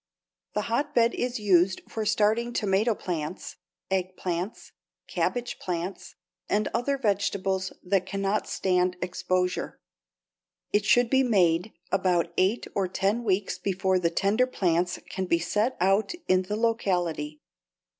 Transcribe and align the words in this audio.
The 0.55 0.63
hotbed 0.63 1.13
is 1.13 1.39
used 1.39 1.81
for 1.87 2.07
starting 2.07 2.53
tomato 2.53 2.95
plants, 2.95 3.57
eggplants, 3.91 4.71
cabbage 5.05 5.59
plants, 5.59 6.15
and 6.49 6.67
other 6.73 6.97
vegetables 6.97 7.71
that 7.83 8.07
cannot 8.07 8.47
stand 8.47 8.97
exposure. 9.03 9.79
It 10.73 10.85
should 10.85 11.11
be 11.11 11.21
made 11.21 11.73
about 11.91 12.33
eight 12.35 12.65
or 12.73 12.87
ten 12.87 13.23
weeks 13.23 13.59
before 13.59 13.99
the 13.99 14.09
tender 14.09 14.47
plants 14.47 14.97
can 15.07 15.25
be 15.27 15.37
set 15.37 15.77
out 15.79 16.13
in 16.27 16.41
the 16.41 16.55
locality. 16.55 17.39